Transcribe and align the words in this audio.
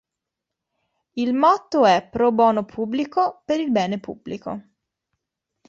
Il 1.13 1.31
motto 1.35 1.85
è 1.85 2.09
"Pro 2.09 2.31
Bono 2.31 2.65
Publico-per 2.65 3.59
il 3.59 3.69
bene 3.69 3.99
pubblico. 3.99 4.63